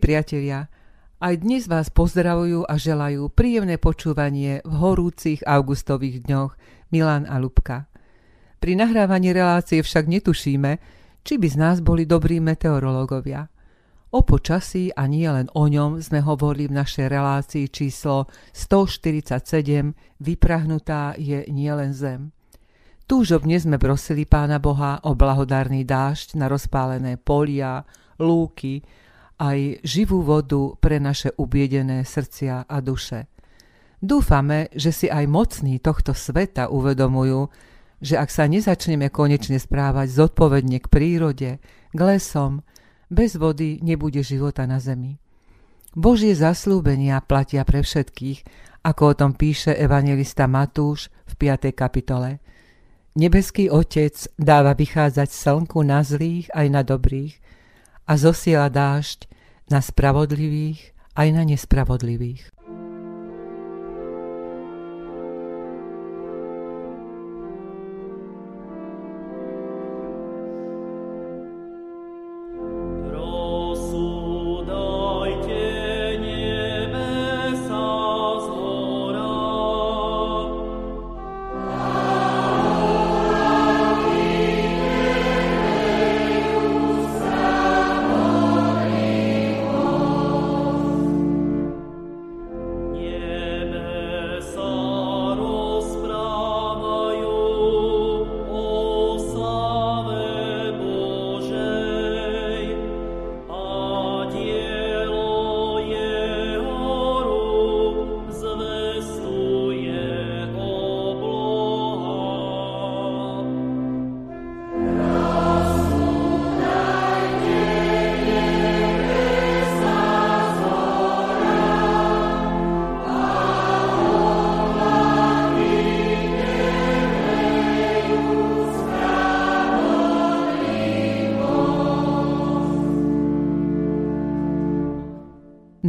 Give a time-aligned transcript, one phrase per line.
[0.00, 0.72] Priatelia,
[1.20, 6.56] aj dnes vás pozdravujú a želajú príjemné počúvanie v horúcich augustových dňoch
[6.88, 7.84] Milan a Lubka.
[8.56, 10.80] Pri nahrávaní relácie však netušíme,
[11.20, 13.52] či by z nás boli dobrí meteorológovia.
[14.16, 21.12] O počasí a nie len o ňom sme hovorili v našej relácii číslo 147 Vyprahnutá
[21.20, 22.32] je nielen zem.
[23.04, 27.84] Túžobne sme prosili Pána Boha o blahodárny dážď na rozpálené polia,
[28.16, 28.80] lúky,
[29.40, 33.32] aj živú vodu pre naše ubiedené srdcia a duše.
[34.00, 37.48] Dúfame, že si aj mocní tohto sveta uvedomujú,
[38.00, 41.50] že ak sa nezačneme konečne správať zodpovedne k prírode,
[41.92, 42.64] k lesom,
[43.08, 45.20] bez vody nebude života na zemi.
[45.92, 48.46] Božie zaslúbenia platia pre všetkých,
[48.86, 51.74] ako o tom píše evangelista Matúš v 5.
[51.76, 52.40] kapitole.
[53.18, 57.36] Nebeský Otec dáva vychádzať slnku na zlých aj na dobrých
[58.06, 59.26] a zosiela dážď
[59.70, 62.50] na spravodlivých aj na nespravodlivých.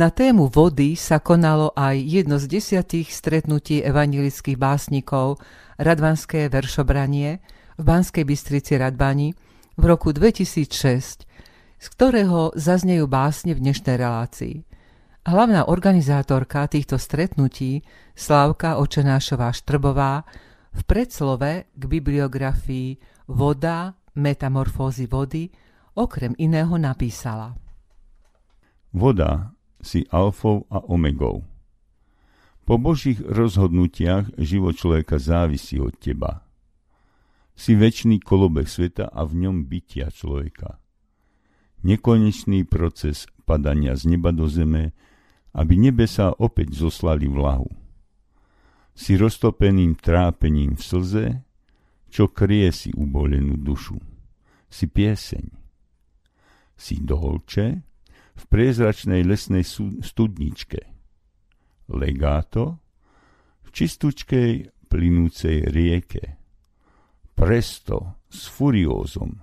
[0.01, 5.37] Na tému vody sa konalo aj jedno z desiatých stretnutí evangelických básnikov
[5.77, 7.37] Radvanské veršobranie
[7.77, 9.29] v Banskej Bystrici Radbani
[9.77, 11.29] v roku 2006,
[11.77, 14.65] z ktorého zaznejú básne v dnešnej relácii.
[15.21, 17.85] Hlavná organizátorka týchto stretnutí,
[18.17, 20.25] Slávka Očenášová Štrbová,
[20.73, 22.97] v predslove k bibliografii
[23.29, 25.53] Voda, metamorfózy vody,
[25.93, 27.53] okrem iného napísala.
[28.97, 31.43] Voda si alfou a omegou.
[32.65, 36.45] Po Božích rozhodnutiach život človeka závisí od teba.
[37.57, 40.79] Si väčší kolobek sveta a v ňom bytia človeka.
[41.81, 44.93] Nekonečný proces padania z neba do zeme,
[45.51, 47.67] aby nebesa opäť zoslali vlahu.
[48.95, 51.25] Si roztopeným trápením v slze,
[52.07, 53.97] čo krie si ubolenú dušu.
[54.71, 55.45] Si pieseň.
[56.77, 57.90] Si dolče,
[58.35, 59.63] v priezračnej lesnej
[60.01, 60.79] studničke.
[61.91, 62.79] Legáto
[63.65, 66.39] v čistúčkej plynúcej rieke.
[67.35, 69.39] Presto s furiózom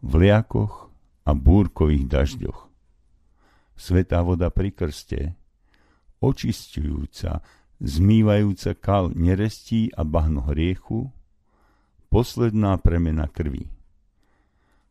[0.00, 0.88] v liakoch
[1.28, 2.60] a búrkových dažďoch.
[3.76, 5.36] Svetá voda pri krste,
[6.20, 7.40] očistujúca,
[7.80, 11.08] zmývajúca kal nerestí a bahno hriechu,
[12.12, 13.68] posledná premena krvi.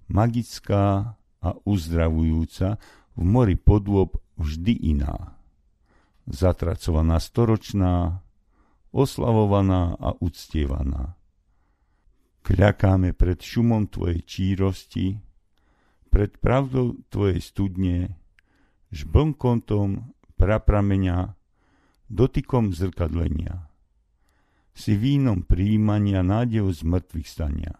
[0.09, 2.81] Magická a uzdravujúca
[3.19, 5.35] v mori podôb vždy iná.
[6.23, 8.23] Zatracovaná storočná,
[8.95, 11.19] oslavovaná a uctievaná.
[12.47, 15.19] Kľakáme pred šumom Tvojej čírosti,
[16.07, 17.97] pred pravdou Tvojej studne,
[18.95, 21.35] žblnkontom prapramenia,
[22.07, 23.67] dotykom zrkadlenia.
[24.71, 27.75] Si vínom príjmania nádejov z mŕtvych stania.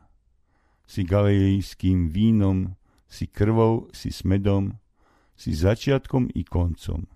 [0.84, 2.76] Si galilejským vínom,
[3.08, 4.76] si krvou, si smedom,
[5.40, 7.08] si začiatkom i koncom.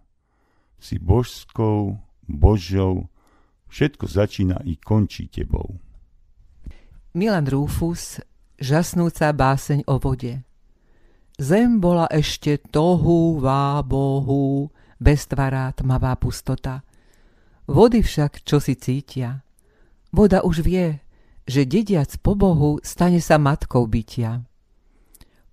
[0.79, 3.11] Si božskou, božou,
[3.67, 5.75] všetko začína i končí tebou.
[7.11, 8.23] Milan Rufus,
[8.55, 10.39] žasnúca báseň o vode.
[11.35, 14.71] Zem bola ešte tohu, vábohu,
[15.03, 16.79] beztvará tmavá pustota.
[17.67, 19.43] Vody však čo si cítia.
[20.15, 21.03] Voda už vie,
[21.43, 24.47] že dediac po Bohu stane sa matkou bytia.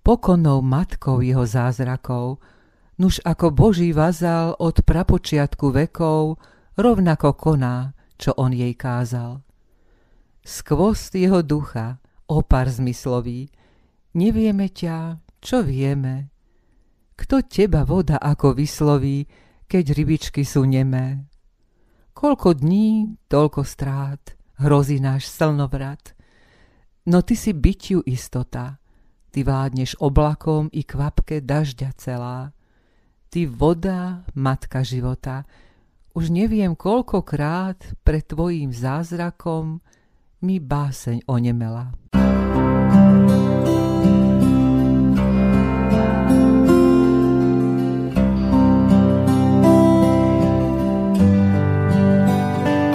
[0.01, 2.39] Pokonnou matkou jeho zázrakov,
[3.01, 6.37] nuž ako Boží vazal od prapočiatku vekov
[6.77, 9.41] rovnako koná, čo on jej kázal.
[10.45, 11.97] Skvost jeho ducha,
[12.29, 13.49] opar zmyslový,
[14.13, 16.29] nevieme ťa, čo vieme.
[17.17, 19.25] Kto teba voda ako vysloví,
[19.65, 21.25] keď rybičky sú nemé?
[22.13, 24.21] Koľko dní, toľko strát,
[24.61, 26.13] hrozí náš slnovrat.
[27.09, 28.77] No ty si bytiu istota,
[29.33, 32.53] ty vládneš oblakom i kvapke dažďa celá.
[33.31, 35.47] Ty voda, matka života,
[36.11, 39.79] už neviem koľkokrát pred tvojím zázrakom
[40.43, 41.95] mi báseň onemela.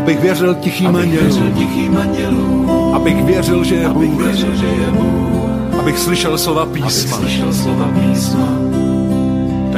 [0.04, 0.96] Abych věřil tichým
[1.96, 4.20] andělům, abych věřil, že je Bůh,
[5.80, 7.16] abych slyšel slova písma,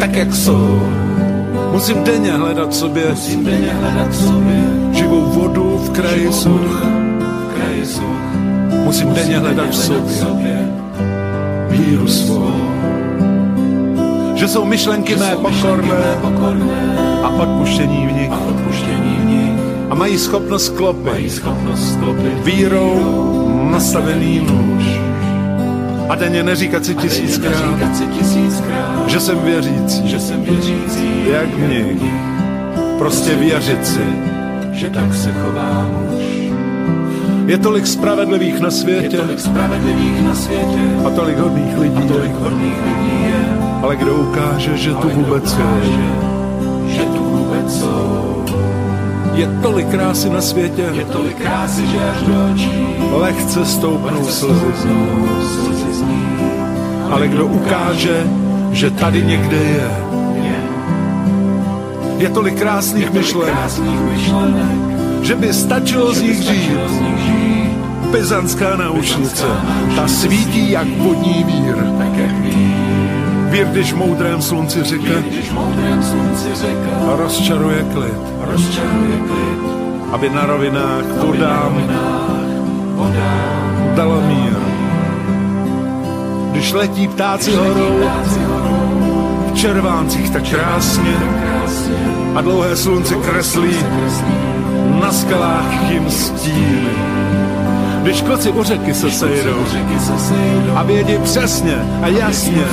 [0.00, 0.83] tak jak jsou.
[1.73, 6.83] Musím denně hledat sobě, Musím denně hledat sobě živou vodu v kraji such.
[8.85, 10.69] Musím denně hledat v sobě
[11.71, 12.53] víru svou.
[14.35, 16.19] Že jsou myšlenky mé pokorné
[17.23, 18.31] a odpuštění v nich.
[19.91, 21.43] A mají schopnost sklopit
[22.44, 25.18] vírou nastavený nůž.
[26.08, 27.78] A denně neříkat si tisíckrát,
[29.06, 31.84] že jsem věřící, že jsem věřící, jak mě.
[32.99, 34.06] Prostě věřit si,
[34.72, 36.25] že tak se chovám už.
[37.46, 42.12] Je tolik spravedlivých na světě, je tolik spravedlivých na světě a tolik hodných lidí, a
[42.12, 45.93] tolik hodných lidí je, ale kdo ukáže, že tu vůbec je,
[46.87, 47.98] že tu vůbec jsou.
[49.38, 52.70] Je tolik krásy na světě, je tolik krásy, že až do očí.
[53.11, 54.88] Lehce stoupnou slzy.
[57.11, 58.26] Ale kdo ukáže,
[58.73, 59.90] že tady někde je,
[62.19, 62.29] je.
[62.29, 63.55] Tolik krásných myšlenek,
[65.23, 66.70] že by stačilo z nich žít.
[68.11, 69.46] Pezantská náušnice,
[69.96, 71.76] ta svítí jak vodní vír.
[72.43, 72.88] Vír,
[73.50, 75.11] když v moudrém slunci řeka
[77.12, 78.19] a rozčaruje klid,
[80.12, 81.83] aby na rovinách vodám
[83.95, 84.56] dala mír.
[86.50, 88.00] Když letí ptáci horou,
[89.53, 91.17] v červáncích tak krásně
[92.35, 93.77] a dlouhé slunce kreslí
[95.01, 97.18] na skalách jim stíny.
[98.03, 99.65] Když kloci u řeky se sejdou
[100.75, 102.65] a vědí přesně a jasně,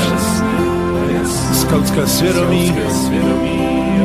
[1.53, 2.75] skautské svědomí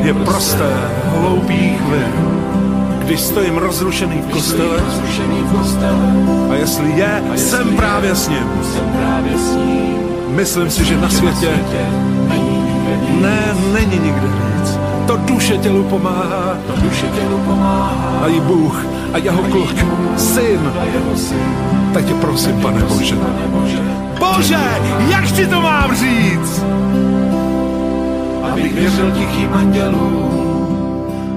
[0.03, 0.73] je prosté,
[1.05, 2.41] hloupý chvil.
[2.99, 4.77] Když stojím rozrušený v kostele
[6.49, 8.49] a jestli je, jsem právě s ním.
[10.27, 11.49] Myslím si, že na světě
[13.21, 14.27] ne, není nikde.
[15.11, 18.19] To duše tělu pomáhá, to duše tělu pomáhá.
[18.23, 19.69] A i Bůh, a jeho kluk,
[20.17, 20.73] syn.
[21.93, 23.15] Tak tě prosím, pane Bože.
[24.19, 24.59] Bože,
[25.09, 26.63] jak ti to mám říct?
[28.51, 30.29] Abych věřil tichým andělům,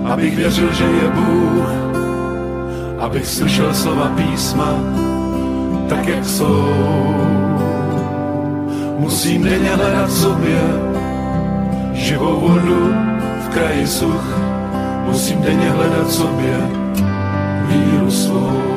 [0.04, 1.68] abych věřil, že je Bůh,
[2.98, 4.74] abych slyšel slova písma,
[5.88, 6.68] tak jak jsou.
[8.98, 10.60] Musím denně hledat sobě
[11.92, 13.13] živou vodu
[13.54, 14.26] kraji such.
[15.06, 16.56] Musím denně hledat sobě
[17.68, 18.74] víru svou.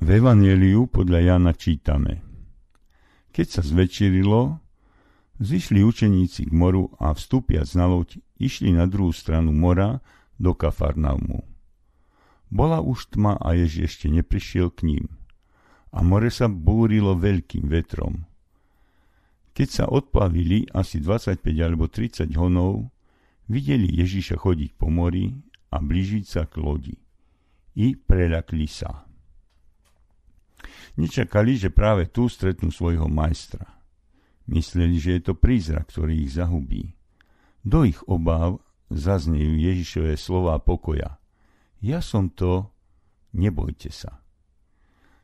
[0.00, 2.18] V Evangeliu podľa Jana čítame.
[3.30, 4.58] Keď sa zvečerilo,
[5.38, 10.02] zišli učeníci k moru a vstúpiac na loď, išli na druhú stranu mora
[10.34, 11.46] do Kafarnaumu.
[12.50, 15.19] Bola už tma a Jež ešte neprišiel k ním.
[15.90, 18.30] A more sa búrilo veľkým vetrom.
[19.50, 22.88] Keď sa odplavili asi 25 alebo 30 honov,
[23.50, 25.34] videli Ježiša chodiť po mori
[25.74, 26.96] a blížiť sa k lodi.
[27.74, 29.10] I preľakli sa.
[30.98, 33.66] Nečakali, že práve tu stretnú svojho majstra.
[34.50, 36.94] Mysleli, že je to prízrak, ktorý ich zahubí.
[37.62, 38.58] Do ich obáv
[38.90, 41.22] zaznejú Ježišové slová pokoja.
[41.78, 42.74] Ja som to,
[43.32, 44.19] nebojte sa.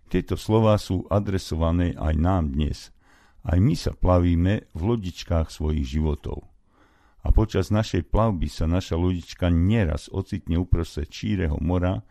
[0.06, 2.94] Tieto slová sú adresované aj nám dnes.
[3.42, 6.46] Aj my sa plavíme v lodičkách svojich životov.
[7.26, 12.06] A počas našej plavby sa naša lodička neraz ocitne uprostred číreho mora,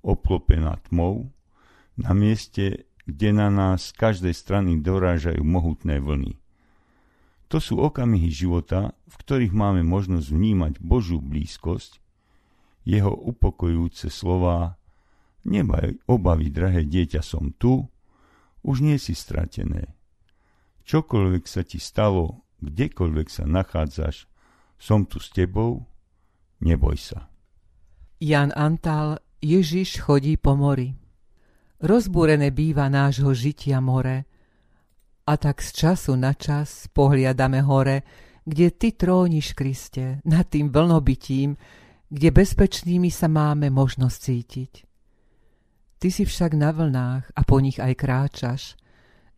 [0.00, 1.28] obklopená tmou,
[2.00, 6.40] na mieste, kde na nás z každej strany dorážajú mohutné vlny.
[7.52, 12.00] To sú okamihy života, v ktorých máme možnosť vnímať Božú blízkosť,
[12.88, 14.80] jeho upokojujúce slová
[15.44, 17.84] Nebaj obavy, drahé dieťa, som tu,
[18.64, 19.92] už nie si stratené.
[20.88, 24.24] Čokoľvek sa ti stalo, kdekoľvek sa nachádzaš,
[24.80, 25.84] som tu s tebou,
[26.64, 27.28] neboj sa.
[28.20, 30.96] Jan Antal, Ježiš chodí po mori.
[31.84, 34.24] rozbúrené býva nášho žitia more.
[35.28, 38.04] A tak z času na čas pohliadame hore,
[38.44, 41.56] kde ty tróniš, Kriste, nad tým vlnobitím,
[42.08, 44.72] kde bezpečnými sa máme možnosť cítiť.
[46.04, 48.76] Ty si však na vlnách a po nich aj kráčaš,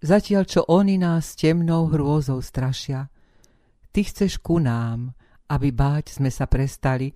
[0.03, 3.07] zatiaľ čo oni nás temnou hrôzou strašia.
[3.95, 5.15] Ty chceš ku nám,
[5.47, 7.15] aby báť sme sa prestali,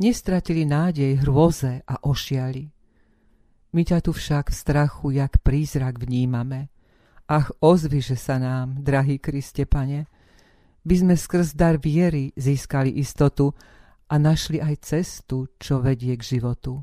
[0.00, 2.72] nestratili nádej hrôze a ošiali.
[3.76, 6.72] My ťa tu však v strachu, jak prízrak vnímame.
[7.28, 10.08] Ach, ozviže sa nám, drahý Kriste, pane,
[10.88, 13.52] by sme skrz dar viery získali istotu
[14.08, 16.80] a našli aj cestu, čo vedie k životu.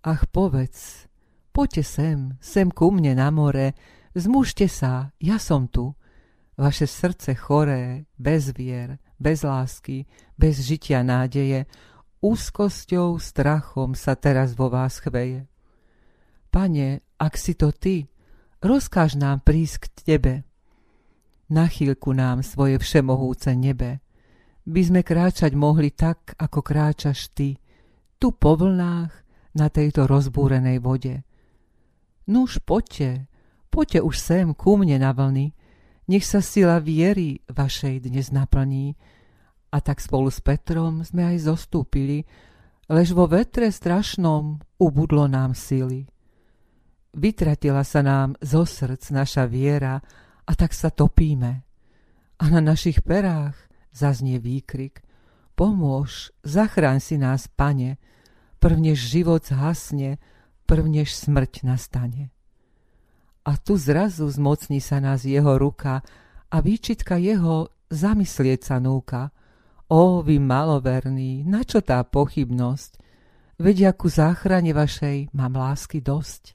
[0.00, 1.09] Ach, povedz,
[1.52, 3.74] poďte sem, sem ku mne na more,
[4.14, 5.94] zmužte sa, ja som tu.
[6.60, 10.04] Vaše srdce choré, bez vier, bez lásky,
[10.36, 11.64] bez žitia nádeje,
[12.20, 15.48] úzkosťou, strachom sa teraz vo vás chveje.
[16.52, 18.12] Pane, ak si to ty,
[18.60, 20.34] rozkáž nám prísť k tebe,
[21.50, 23.98] na chvíľku nám svoje všemohúce nebe,
[24.68, 27.58] by sme kráčať mohli tak, ako kráčaš ty,
[28.20, 29.12] tu po vlnách
[29.56, 31.24] na tejto rozbúrenej vode.
[32.28, 33.30] Nuž poďte,
[33.72, 35.56] poďte už sem ku mne na vlny,
[36.10, 38.98] nech sa sila viery vašej dnes naplní.
[39.70, 42.26] A tak spolu s Petrom sme aj zostúpili,
[42.90, 46.10] lež vo vetre strašnom ubudlo nám sily.
[47.14, 50.02] Vytratila sa nám zo srdc naša viera,
[50.50, 51.62] a tak sa topíme.
[52.42, 53.54] A na našich perách
[53.94, 55.06] zaznie výkrik
[55.54, 58.00] Pomôž, zachráň si nás, pane,
[58.64, 60.16] prvnež život zhasne,
[60.70, 62.30] prvnež smrť nastane.
[63.42, 66.06] A tu zrazu zmocní sa nás jeho ruka
[66.46, 69.34] a výčitka jeho zamyslieť sa núka.
[69.90, 73.02] Ó, vy maloverní, na tá pochybnosť?
[73.58, 76.54] Veď akú záchrane vašej mám lásky dosť.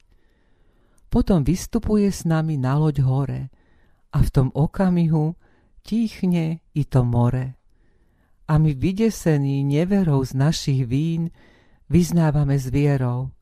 [1.12, 3.42] Potom vystupuje s nami na loď hore–
[4.16, 5.36] a v tom okamihu
[5.84, 7.52] tichne i to more.
[8.48, 11.28] A my vydesení neverou z našich vín
[11.92, 13.35] vyznávame s vierou.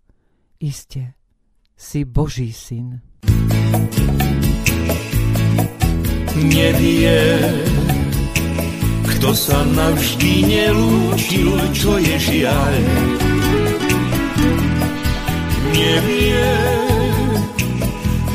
[0.61, 1.15] Iste,
[1.75, 3.03] si Boží syn.
[6.35, 7.21] Nevie,
[9.03, 12.75] kto sa navždy nelúčil, čo je žiaľ.
[15.75, 16.51] Nevie,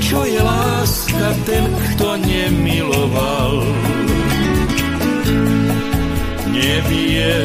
[0.03, 3.63] čo je láska ten, kto nemiloval.
[6.51, 7.35] Nevie,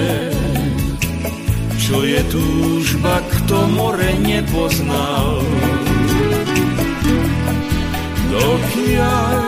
[1.79, 3.23] čo je túžba,
[3.55, 5.39] kto more nepoznal.
[8.35, 9.39] Dokiaľ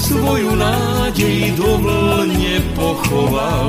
[0.00, 3.68] svoju nádej do vlne pochoval.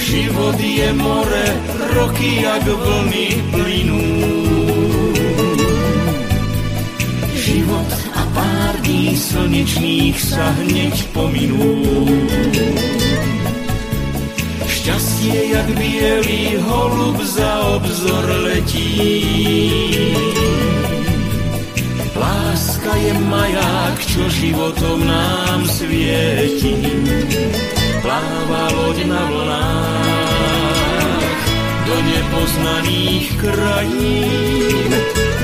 [0.00, 1.46] Život je more,
[2.00, 4.08] roky jak vlny plynú.
[7.36, 11.76] Život a pár dní slnečných sa hneď pominú.
[14.82, 18.98] Šťastie jak bielý holub za obzor letí.
[22.18, 26.98] Láska je maják, čo životom nám svieti.
[28.02, 30.50] Pláva loď na vlnách
[31.86, 34.90] do nepoznaných krajín,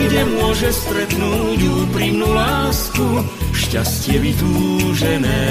[0.02, 3.22] kde môže stretnúť úprimnú lásku,
[3.54, 5.46] šťastie vytúžené.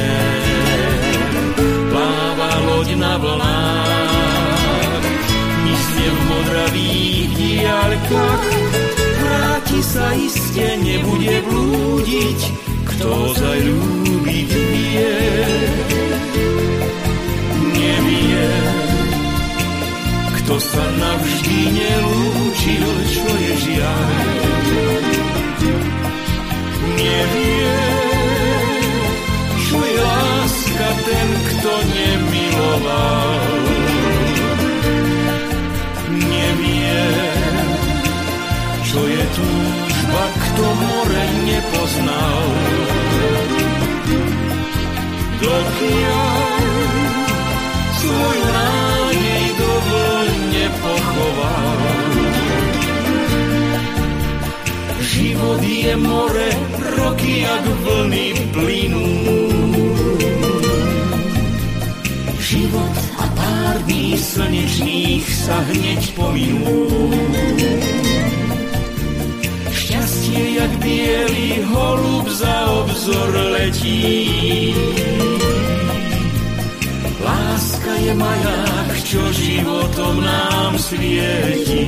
[7.88, 8.46] Diaľkách,
[9.24, 12.40] vráti sa iste, nebude blúdiť,
[12.84, 15.16] kto zalúbiť vie
[17.78, 18.50] nevie,
[20.36, 24.12] kto sa navždy nelúčil, čo je žiaľ.
[26.98, 27.87] Nevie,
[55.38, 56.50] Život je more,
[56.98, 59.10] roky jak vlny plynú.
[62.42, 66.90] Život a pár dní slnečných sa hneď pominú.
[69.70, 73.30] Šťastie jak bielý holub za obzor
[73.62, 74.74] letí.
[77.22, 81.86] Láska je maják, čo životom nám svieti.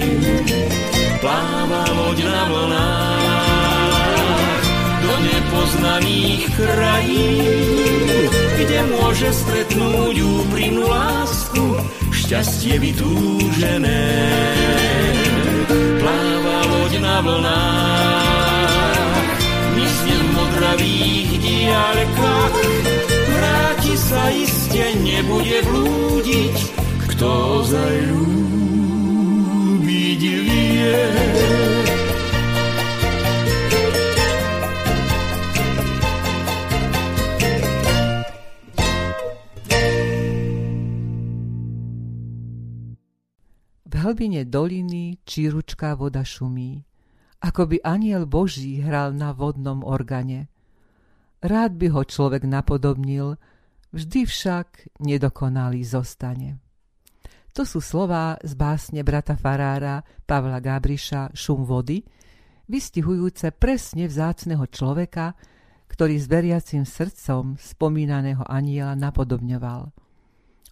[1.19, 3.99] Pláva loď na vlnách
[5.03, 8.07] do nepoznaných krajín,
[8.55, 11.83] kde môže stretnúť úprimnú lásku,
[12.15, 14.15] šťastie vytúžené.
[15.99, 18.63] Pláva loď na vlnách,
[19.75, 22.55] mysne v modravých diálkach,
[23.27, 26.55] vráti sa iste, nebude blúdiť,
[27.11, 27.27] kto
[27.59, 28.59] ozaj ľúbiť
[30.79, 30.95] vie.
[43.89, 46.88] V hlbine doliny číručká voda šumí,
[47.43, 50.48] ako by aniel Boží hral na vodnom organe.
[51.39, 53.39] Rád by ho človek napodobnil,
[53.95, 56.59] vždy však nedokonalý zostane.
[57.58, 62.06] To sú slová z básne brata Farára Pavla Gabriša Šum vody,
[62.70, 65.34] vystihujúce presne vzácneho človeka,
[65.89, 69.89] ktorý s veriacim srdcom spomínaného aniela napodobňoval.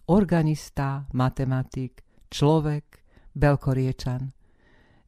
[0.08, 3.02] Organista, matematik, človek,
[3.34, 4.32] Belkoriečan.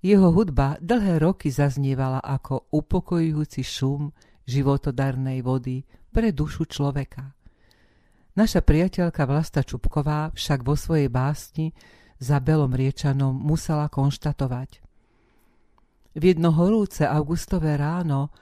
[0.02, 4.10] Jeho hudba dlhé roky zaznievala ako upokojujúci šum
[4.44, 7.39] životodarnej vody pre dušu človeka.
[8.40, 11.76] Naša priateľka Vlasta Čupková však vo svojej básni
[12.16, 14.80] za Belom Riečanom musela konštatovať.
[16.16, 18.32] V jedno horúce augustové ráno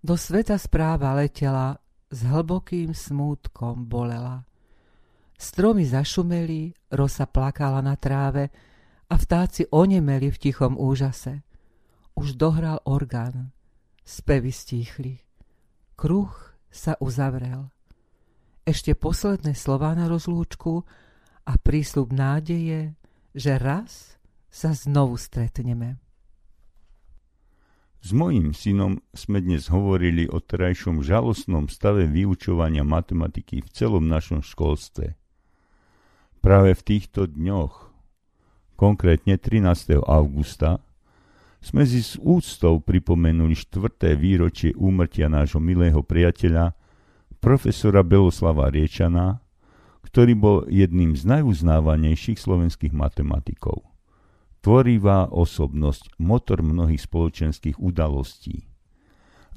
[0.00, 1.76] do sveta správa letela,
[2.08, 4.48] s hlbokým smútkom bolela.
[5.36, 8.48] Stromy zašumeli, rosa plakala na tráve,
[9.12, 11.44] a vtáci onemeli v tichom úžase.
[12.16, 13.52] Už dohral orgán,
[14.00, 15.20] spevy stíchli.
[15.92, 16.32] Kruh
[16.72, 17.68] sa uzavrel.
[18.62, 20.86] Ešte posledné slová na rozlúčku
[21.42, 22.94] a prísľub nádeje,
[23.34, 24.14] že raz
[24.54, 25.98] sa znovu stretneme.
[28.02, 34.46] S mojím synom sme dnes hovorili o terajšom žalostnom stave vyučovania matematiky v celom našom
[34.46, 35.14] školstve.
[36.42, 37.90] Práve v týchto dňoch
[38.78, 40.02] konkrétne 13.
[40.02, 40.82] augusta,
[41.62, 46.74] sme si s úctou pripomenuli štvrté výročie úmrtia nášho milého priateľa,
[47.42, 49.42] profesora Beloslava Riečana,
[50.06, 53.82] ktorý bol jedným z najuznávanejších slovenských matematikov.
[54.62, 58.70] Tvorivá osobnosť, motor mnohých spoločenských udalostí.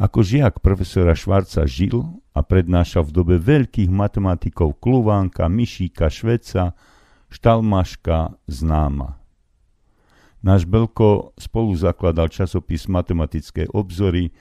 [0.02, 6.74] Ako žiak profesora Švarca žil a prednášal v dobe veľkých matematikov Kluvánka, Mišíka, Šveca,
[7.30, 9.22] Štalmaška známa.
[10.42, 14.34] Náš Belko spolu zakladal časopis Matematické obzory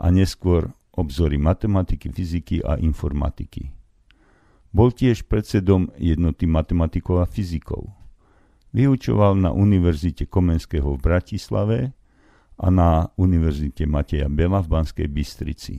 [0.00, 3.72] a neskôr obzory matematiky, fyziky a informatiky.
[4.72, 7.92] Bol tiež predsedom jednoty matematikov a fyzikov.
[8.72, 11.78] Vyučoval na Univerzite Komenského v Bratislave
[12.56, 15.76] a na Univerzite Mateja Bela v Banskej Bystrici.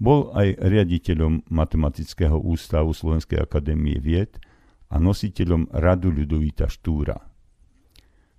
[0.00, 4.40] Bol aj riaditeľom Matematického ústavu Slovenskej akadémie vied
[4.88, 7.28] a nositeľom radu Ľudovita Štúra.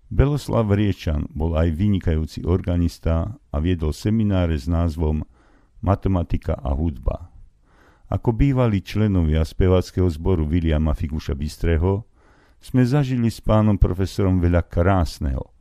[0.10, 5.21] Beloslav Riečan bol aj vynikajúci organista a viedol semináre s názvom
[5.80, 7.32] Matematika a hudba.
[8.10, 12.10] Ako bývalí členovia speváckého zboru Viliama Figuša Bystreho
[12.58, 15.54] sme zažili s pánom profesorom veľa krásneho.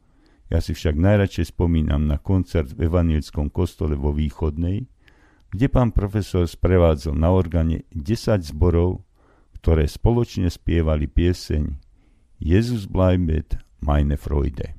[0.48, 4.88] Ja si však najradšej spomínam na koncert v Evanielskom kostole vo Východnej,
[5.52, 9.08] kde pán profesor sprevádzal na organe 10 zborov
[9.58, 11.82] ktoré spoločne spievali pieseň
[12.38, 14.77] Jezus bleibet meine Freude.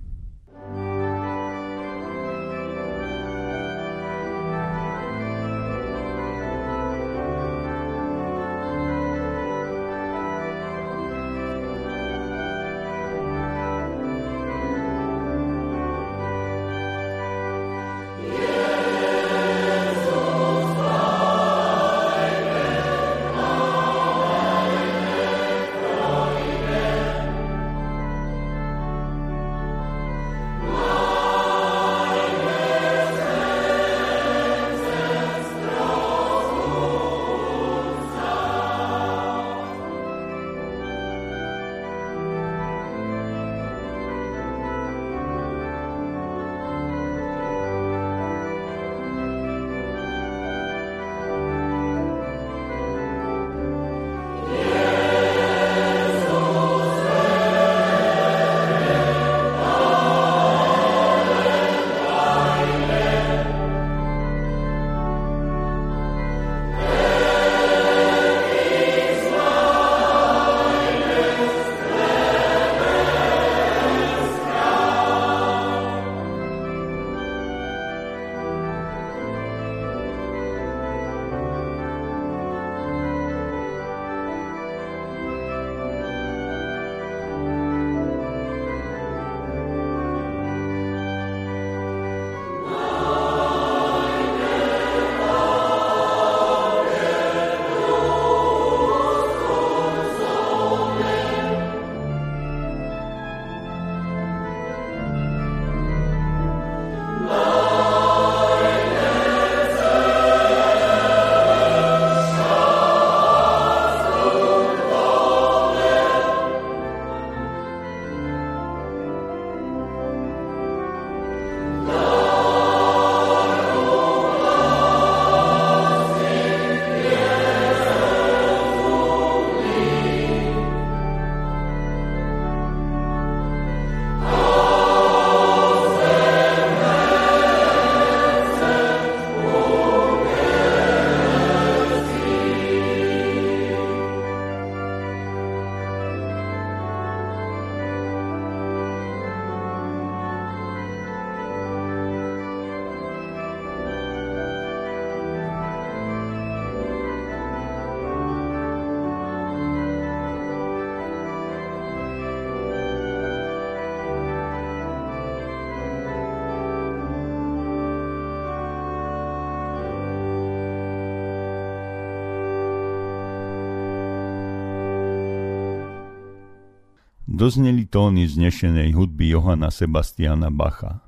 [177.40, 181.00] Dozneli tóny znešenej hudby Johana Sebastiana Bacha.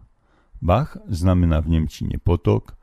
[0.64, 2.80] Bach znamená v Nemčine potok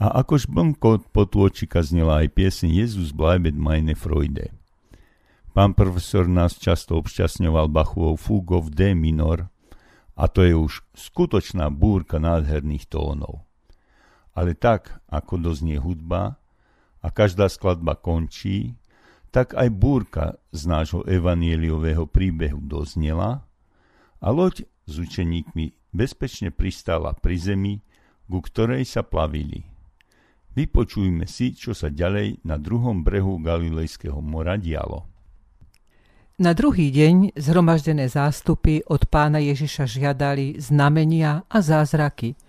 [0.00, 4.48] a akož blnko potôčika znela aj piesň Jezus bleibet meine Freude.
[5.52, 9.52] Pán profesor nás často obšťastňoval Bachovou fúgou v D minor
[10.16, 13.44] a to je už skutočná búrka nádherných tónov.
[14.32, 16.40] Ale tak, ako doznie hudba
[17.04, 18.72] a každá skladba končí,
[19.36, 23.44] tak aj búrka z nášho evanieliového príbehu doznela
[24.16, 27.74] a loď s učeníkmi bezpečne pristála pri zemi,
[28.24, 29.60] ku ktorej sa plavili.
[30.56, 35.04] Vypočujme si, čo sa ďalej na druhom brehu Galilejského mora dialo.
[36.40, 42.40] Na druhý deň zhromaždené zástupy od pána Ježiša žiadali znamenia a zázraky.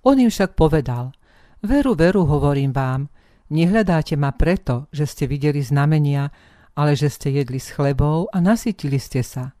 [0.00, 1.12] On im však povedal,
[1.60, 3.12] veru, veru, hovorím vám,
[3.52, 6.32] Nehľadáte ma preto, že ste videli znamenia,
[6.72, 9.52] ale že ste jedli s chlebou a nasytili ste sa.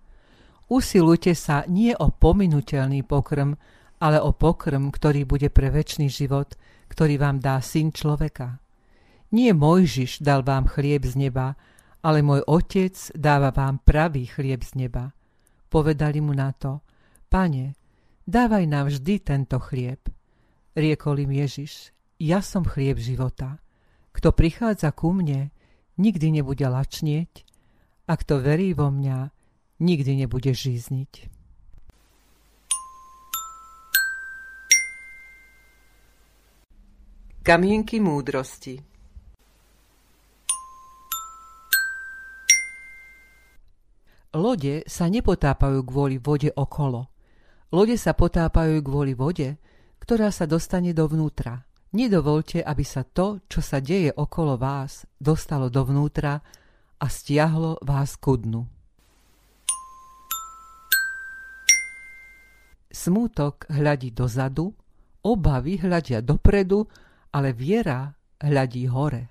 [0.72, 3.52] Usilujte sa nie o pominutelný pokrm,
[4.00, 6.56] ale o pokrm, ktorý bude pre väčší život,
[6.88, 8.64] ktorý vám dá syn človeka.
[9.36, 11.52] Nie Mojžiš dal vám chlieb z neba,
[12.00, 15.12] ale môj otec dáva vám pravý chlieb z neba.
[15.68, 16.80] Povedali mu na to,
[17.28, 17.76] pane,
[18.24, 20.00] dávaj nám vždy tento chlieb.
[20.72, 23.61] Riekol im Ježiš, ja som chlieb života.
[24.12, 25.50] Kto prichádza ku mne,
[25.96, 27.44] nikdy nebude lačnieť
[28.06, 29.32] a kto verí vo mňa,
[29.80, 31.32] nikdy nebude žízniť.
[37.42, 38.78] Kamienky múdrosti
[44.32, 47.04] Lode sa nepotápajú kvôli vode okolo.
[47.74, 49.60] Lode sa potápajú kvôli vode,
[50.00, 51.66] ktorá sa dostane dovnútra.
[51.92, 56.40] Nedovolte, aby sa to, čo sa deje okolo vás, dostalo dovnútra
[56.96, 58.64] a stiahlo vás ku dnu.
[62.88, 64.72] Smútok hľadí dozadu,
[65.20, 66.88] obavy hľadia dopredu,
[67.36, 68.08] ale viera
[68.40, 69.28] hľadí hore.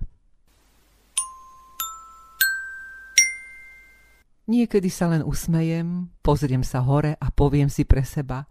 [4.46, 8.46] Niekedy sa len usmejem, pozriem sa hore a poviem si pre seba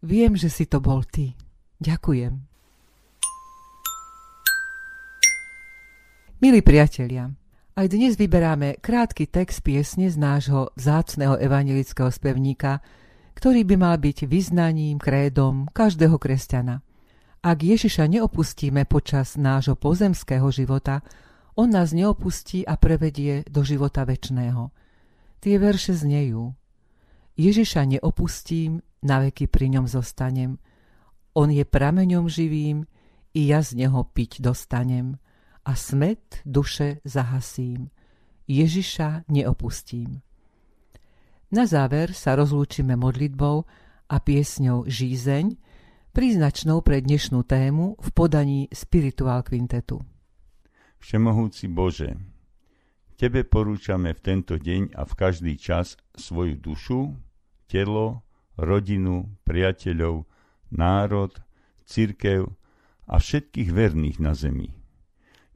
[0.00, 1.36] Viem, že si to bol ty.
[1.76, 2.49] Ďakujem.
[6.40, 7.28] Milí priatelia,
[7.76, 12.80] aj dnes vyberáme krátky text piesne z nášho vzácného evangelického spevníka,
[13.36, 16.80] ktorý by mal byť vyznaním, krédom každého kresťana.
[17.44, 21.04] Ak Ježiša neopustíme počas nášho pozemského života,
[21.60, 24.72] on nás neopustí a prevedie do života väčšného.
[25.44, 26.56] Tie verše znejú.
[27.36, 30.56] Ježiša neopustím, na veky pri ňom zostanem.
[31.36, 32.88] On je prameňom živým,
[33.36, 35.20] i ja z neho piť dostanem
[35.64, 37.90] a smet duše zahasím.
[38.50, 40.20] Ježiša neopustím.
[41.50, 43.66] Na záver sa rozlúčime modlitbou
[44.10, 45.54] a piesňou Žízeň,
[46.10, 50.02] príznačnou pre dnešnú tému v podaní Spirituál Quintetu.
[50.98, 52.18] Všemohúci Bože,
[53.20, 57.12] Tebe porúčame v tento deň a v každý čas svoju dušu,
[57.68, 58.24] telo,
[58.56, 60.24] rodinu, priateľov,
[60.72, 61.28] národ,
[61.84, 62.48] cirkev
[63.04, 64.79] a všetkých verných na zemi.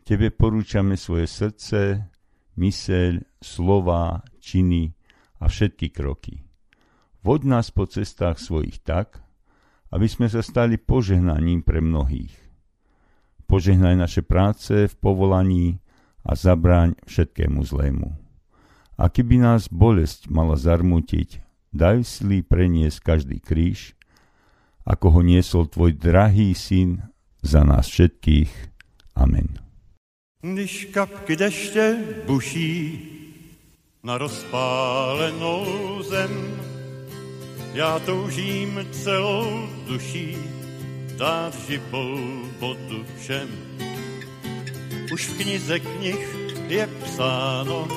[0.04, 2.12] Tebe porúčame svoje srdce,
[2.60, 4.92] myseľ, slova, činy
[5.40, 6.44] a všetky kroky.
[7.24, 9.24] Voď nás po cestách svojich tak,
[9.88, 12.36] aby sme sa stali požehnaním pre mnohých.
[13.48, 15.80] Požehnaj naše práce v povolaní
[16.20, 18.12] a zabráň všetkému zlému.
[19.00, 21.40] A keby nás bolesť mala zarmutiť,
[21.72, 23.96] daj sily preniesť každý kríž,
[24.84, 27.08] ako ho niesol tvoj drahý syn
[27.40, 28.52] za nás všetkých.
[29.16, 29.53] Amen.
[30.52, 33.00] Když kapky deště buší
[34.02, 35.66] na rozpálenou
[36.02, 36.60] zem,
[37.72, 40.36] já toužím celou duší
[41.16, 43.48] dát živou vodu všem.
[45.12, 46.36] Už v knize knih
[46.68, 47.88] je psáno,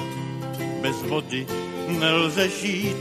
[0.81, 1.47] bez vody
[1.87, 2.97] nelze žít,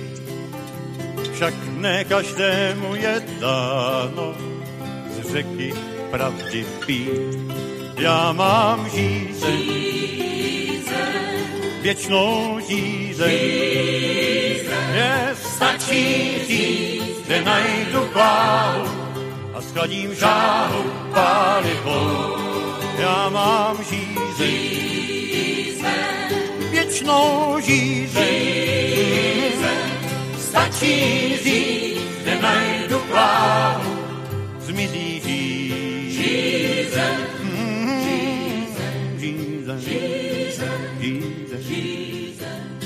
[1.33, 4.35] však ne každému je dáno
[5.11, 5.75] z řeky
[6.11, 7.46] pravdy pít
[7.99, 9.63] já mám žízeň,
[11.83, 13.33] věčnou žízeň.
[14.95, 18.87] Je stačí říct, kde najdu pláhu
[19.55, 20.83] a schladím žáhu
[21.15, 22.37] pálivou.
[22.99, 24.57] Já mám žízeň,
[26.71, 28.57] věčnou žízeň.
[30.39, 33.99] Stačí říct, kde najdu pláhu,
[34.59, 35.16] zmizí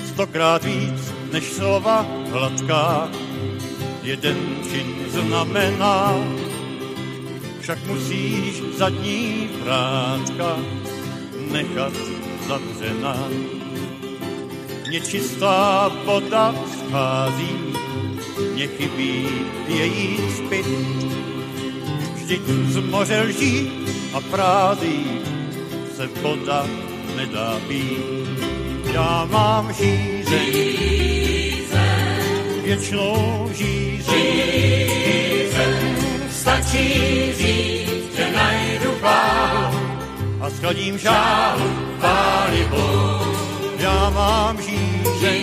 [0.09, 3.09] stokrát víc než slova hladká.
[4.03, 4.37] Jeden
[4.71, 6.15] čin znamená,
[7.61, 10.57] však musíš zadní vrátka
[11.53, 11.93] nechat
[12.49, 13.29] zavřená.
[14.91, 17.57] Nečistá voda schází,
[18.55, 19.29] mě chybí
[19.69, 20.67] její spit.
[22.15, 23.71] Vždyť z moře lží
[24.15, 25.21] a prází
[26.01, 26.67] se voda
[27.17, 28.41] nedá být.
[28.93, 30.53] Já mám žízeň,
[32.65, 34.95] věčnou žízeň.
[36.31, 36.89] Stačí
[37.33, 39.79] říct, že najdu pálu
[40.41, 42.87] a skladím žálu pálibu.
[43.79, 45.43] Já mám žízeň,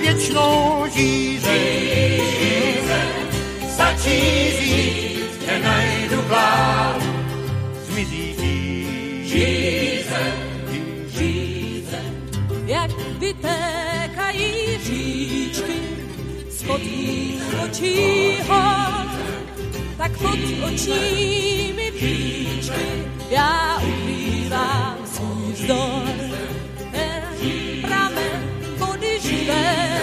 [0.00, 2.20] věčnou žízeň.
[3.68, 4.20] Stačí
[4.60, 6.99] říct, že najdu pálu
[13.32, 15.78] vytékají říčky
[16.50, 19.06] spod tvých očí hor,
[19.96, 22.86] tak pod očními příčky
[23.30, 26.02] já ukrývám svůj vzdor.
[26.92, 27.22] Ten
[27.80, 30.00] pramen vody živé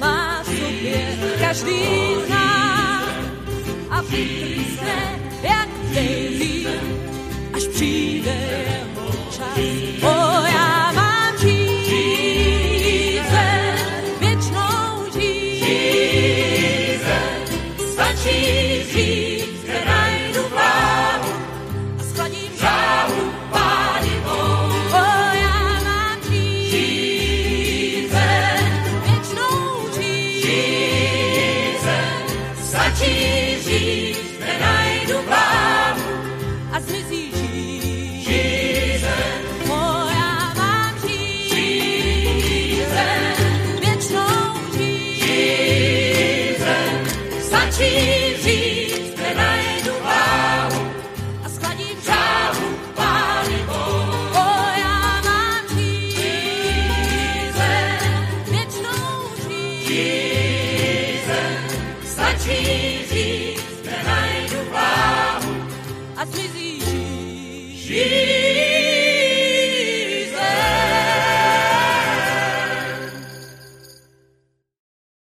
[0.00, 1.84] má v sobě každý
[2.28, 2.32] z
[3.90, 6.66] a vytrysne jak daisy,
[7.54, 9.58] až přijde jeho čas.
[10.02, 10.83] O, já